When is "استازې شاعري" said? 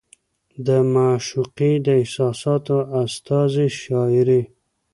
3.03-4.41